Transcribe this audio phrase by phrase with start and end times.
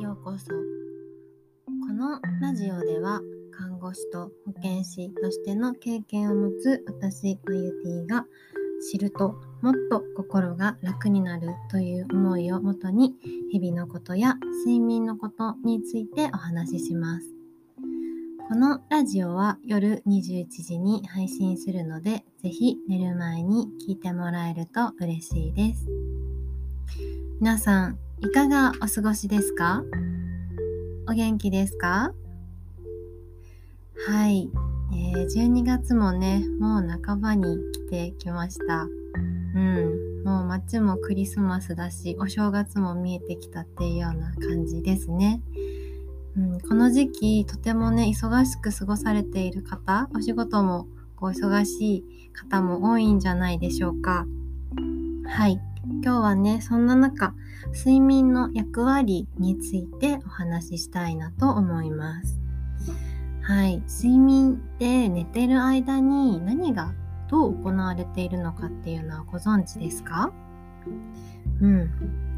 [0.00, 0.46] ようこそ
[1.66, 3.20] このラジオでは
[3.52, 8.24] 看護師と保健師としての経験を持つ私マユティが
[8.90, 13.14] 知るともっと心が楽になるという思いをもとに
[13.52, 17.26] 日々のことや睡眠のことについてお話しします。
[18.48, 25.86] このラジオは夜21時に配信するのでぜひ寝る前に聞いてもらえると嬉しいです。
[27.40, 29.82] 皆さん、いかがお過ごしですか？
[31.08, 32.12] お元気ですか？
[34.06, 34.50] はい、
[34.92, 38.86] えー、12月もね、もう半ばに来てきました。
[39.54, 45.40] うん、もう街もクリスマスだし、お正月も見えてきたっていうような感じですね。
[46.36, 52.04] うん、この時期、とてもね、忙しく過ごされている方、お仕事もこう忙しい
[52.34, 54.26] 方も多いんじゃないでしょうか。
[55.24, 55.58] はい。
[56.02, 57.34] 今日はね、そんな中、
[57.74, 62.40] 睡眠の役割についてお話ししたいなと思います。
[63.42, 66.94] はい、睡眠って寝てる間に何が
[67.28, 70.32] どう行われているのかっていうのはご存知ですか？
[71.60, 71.90] うん、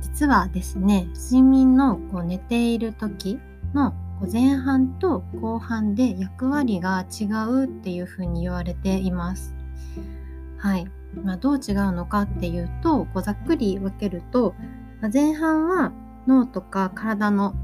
[0.00, 3.38] 実はですね、睡眠のこう寝ている時
[3.72, 3.94] の
[4.32, 9.54] 前半と後半で役割が違うっていうふうに言われています。
[10.58, 10.86] はい、
[11.22, 14.54] まあ、どう違うのかっていうとこうざっくり分けると、
[15.00, 15.92] まあ、前半は
[16.26, 17.54] 脳とか体の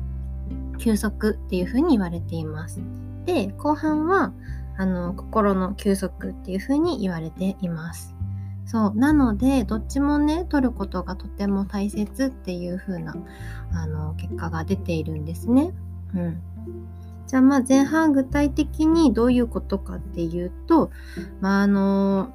[0.78, 2.80] 休息っていうふうに言われています。
[3.26, 4.32] で後半は
[4.76, 8.14] あの心の休息っていうふうに言われています。
[8.64, 13.16] そうなのでどっちもね取ることがとても大切っていう風な
[13.72, 15.72] あの結果が出ているんですね。
[16.14, 16.40] うん、
[17.26, 20.90] じゃあまあ前半具体的にどういうことかっていうと、
[21.40, 22.32] まあ、あの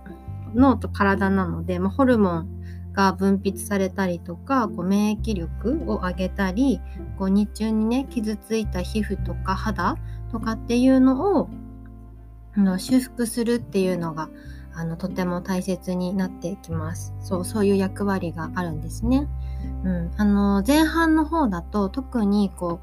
[0.54, 2.56] 脳と体なので、まあ、ホルモン
[2.94, 6.80] が分泌されたりとかこう免疫力を上げたり
[7.18, 9.98] こう日中にね傷ついた皮膚とか肌
[10.32, 11.50] とかっていうのを
[12.56, 14.30] あの修復するっていうのが
[14.74, 17.14] あのとても大切になってきます。
[17.22, 19.28] そうそういう役割があるんですね。
[19.84, 22.80] うん、あの前半の方だと特にこ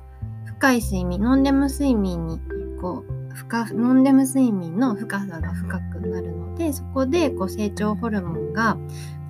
[0.46, 2.40] う深い睡眠ノンレム睡眠に
[2.80, 8.76] こう深ノンレム睡眠の深さが深くなるのでそこでこう成長ホルモンが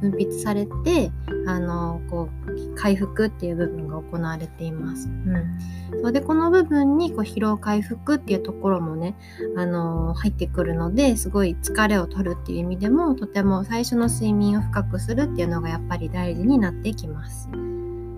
[0.00, 1.12] 分泌されて
[1.46, 5.08] あのこう回復っていう部分が行われています。
[5.08, 9.14] うん、それでこの部分にこう疲労回復っていうところもね
[9.56, 17.48] あの入ってくるのですごい疲れを取るっていう意味でもとても最初の睡眠を深くするっていうのがやっぱり大事になってきます。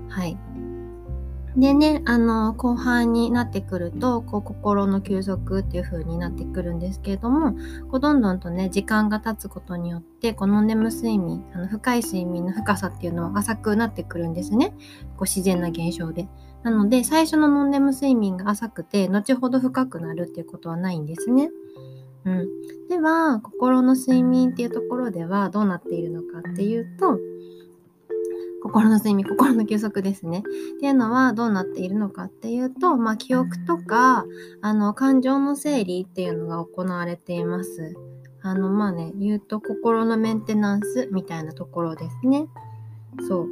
[0.08, 0.38] はい。
[1.56, 7.52] でね、あの、後半になってくると、こう、心の休息っていう風になってくるんですけれども、
[7.90, 14.70] こう、どんどんとね、時間が経つことによって、この眠睡眠、あの、深い睡眠の深さっていうのは浅くなってくるんですね。
[15.16, 16.28] こう、自然な現象で。
[16.64, 21.50] なので、最初のノンレム睡眠が浅くて、後ほど深くなるっていうことはないんですね。
[22.24, 22.48] うん。
[22.88, 27.18] では、心の睡眠っていうところではどうなっているのかっていうと、
[28.64, 30.38] 心の睡眠、心の休息ですね。
[30.38, 30.42] っ
[30.80, 34.24] ていうのはどうなっているのかっていうと、まあ、記憶とか、
[34.62, 37.94] あの、感情の整理っていうのが行われています。
[38.40, 42.46] あの、まあね、言うと心のメンテナンスみたいなところですね。
[43.28, 43.48] そう。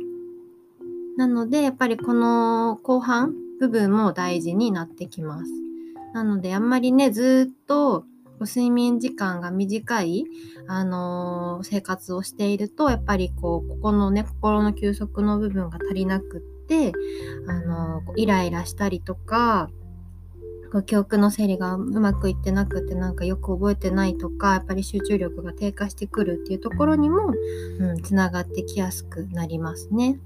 [1.18, 5.52] なので、やっぱりこの後半部分も大事になってきます。
[6.14, 8.06] なので、あんまりね、ずっと
[8.42, 10.24] こう睡眠時間が短い、
[10.66, 16.92] あのー、生活をしていると、やっぱりこう、ここのね、心の休息の部分が足りなくって、
[17.46, 19.70] あのー、イライラしたりとか、
[20.86, 27.30] 記憶の整理がうまくいってなくてなんかよく覚えてないとかやっぱり集中力が低下してくるっていうところにも、
[27.78, 30.18] うん、つながってきやすくなりますね。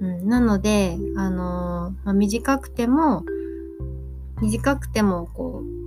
[0.00, 3.24] うん、なので、あのー、まあ、短くても
[4.42, 5.81] 短くてもこう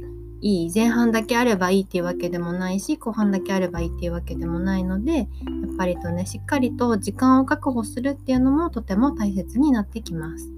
[0.45, 5.27] いい前半だけあればいいっていうわけでもないし後半だけあればいいっていうわけでもないのでやっ
[5.75, 10.53] ぱりとねしっかりと時間を確保するっていうのもとても大切になってきます。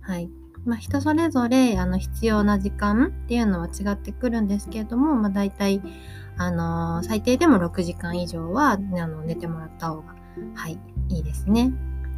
[0.00, 0.30] はい
[0.64, 5.82] まあ、人それぞれあの必要な時間っていうのは違ってくるんですけれども、まあ、大体、
[6.36, 10.14] あのー、最低でも6時間以上は、ね、あの寝てもらった方が、
[10.54, 11.72] はい、いいですね。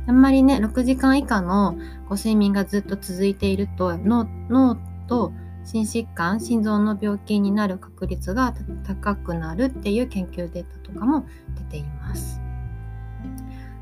[0.07, 1.73] あんまりね、6時間以下の
[2.09, 4.77] こう睡眠がずっと続いていると脳
[5.07, 5.33] と
[5.69, 8.55] 心疾患心臓の病気になる確率が
[8.87, 11.27] 高くなるっていう研究データとかも
[11.57, 12.41] 出ています。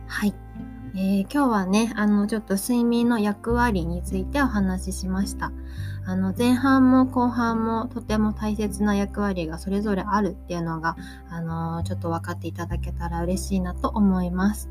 [0.08, 0.34] はい、
[0.96, 5.52] えー、今日はねあのちょっと睡眠の役割についてお話ししました。
[6.04, 10.96] あの前半も後半もとても大切な役割がそれぞれあるっていうのが
[11.30, 14.68] あのちょっと分かっていただけたら嬉しいなと思います。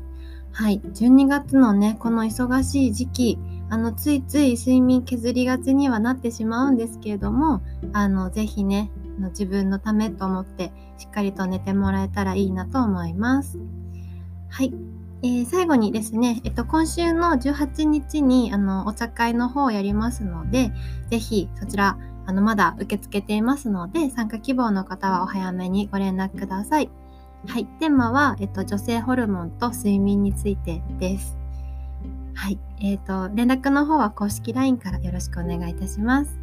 [0.52, 13.58] はい、12月のねこの忙しい時期あのついつい睡眠削りがちにはなってしまうんですけれどもあのぜひねの自分のためと思ってしっかりと寝てもらえたらいいなと思います。
[14.48, 14.72] はい。
[15.22, 20.70] えー、最後にですね、えっと、今週の18日にあのお茶会の方をやりますので、
[21.10, 26.90] ぜひそちらあのまだ受け付けていますので、参加希望の方はお早めにご連絡ください。
[27.48, 27.66] はい。
[27.66, 31.35] テーマは、えっと、女性ホルモンと睡眠についてです。
[32.36, 32.58] はい。
[32.80, 36.38] えっ、ー、と、連絡の方は公式 LINE からよろしくお願いいたします。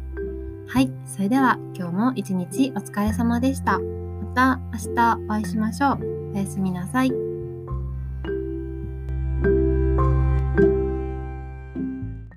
[0.68, 0.90] はい。
[1.06, 3.78] それでは今日も一日お疲れ様でした。
[3.78, 6.32] また明日お会いしましょう。
[6.34, 7.33] おやすみなさい。